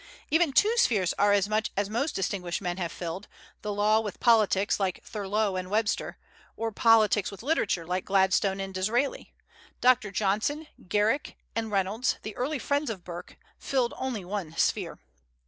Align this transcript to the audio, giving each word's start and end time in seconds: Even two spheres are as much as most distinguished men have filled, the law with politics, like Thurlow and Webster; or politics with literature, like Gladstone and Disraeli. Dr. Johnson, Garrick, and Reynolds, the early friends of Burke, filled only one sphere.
Even 0.31 0.51
two 0.51 0.75
spheres 0.77 1.13
are 1.19 1.31
as 1.31 1.47
much 1.47 1.69
as 1.77 1.87
most 1.87 2.15
distinguished 2.15 2.59
men 2.59 2.77
have 2.77 2.91
filled, 2.91 3.27
the 3.61 3.71
law 3.71 3.99
with 3.99 4.19
politics, 4.19 4.79
like 4.79 5.03
Thurlow 5.03 5.55
and 5.57 5.69
Webster; 5.69 6.17
or 6.57 6.71
politics 6.71 7.29
with 7.29 7.43
literature, 7.43 7.85
like 7.85 8.03
Gladstone 8.05 8.59
and 8.59 8.73
Disraeli. 8.73 9.31
Dr. 9.79 10.09
Johnson, 10.09 10.65
Garrick, 10.87 11.37
and 11.55 11.71
Reynolds, 11.71 12.17
the 12.23 12.35
early 12.35 12.57
friends 12.57 12.89
of 12.89 13.03
Burke, 13.03 13.37
filled 13.59 13.93
only 13.95 14.25
one 14.25 14.57
sphere. 14.57 14.97